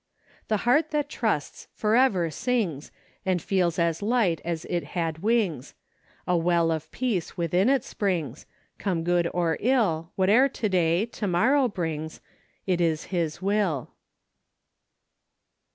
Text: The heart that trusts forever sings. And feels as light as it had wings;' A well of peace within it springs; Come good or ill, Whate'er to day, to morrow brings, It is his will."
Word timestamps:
The 0.47 0.57
heart 0.65 0.89
that 0.89 1.09
trusts 1.11 1.67
forever 1.75 2.31
sings. 2.31 2.91
And 3.23 3.39
feels 3.39 3.77
as 3.77 4.01
light 4.01 4.41
as 4.43 4.65
it 4.65 4.83
had 4.97 5.19
wings;' 5.19 5.75
A 6.27 6.35
well 6.35 6.71
of 6.71 6.89
peace 6.91 7.37
within 7.37 7.69
it 7.69 7.83
springs; 7.83 8.47
Come 8.79 9.03
good 9.03 9.29
or 9.31 9.57
ill, 9.59 10.11
Whate'er 10.15 10.49
to 10.49 10.69
day, 10.69 11.05
to 11.05 11.27
morrow 11.27 11.67
brings, 11.67 12.19
It 12.65 12.81
is 12.81 13.03
his 13.13 13.43
will." 13.43 13.91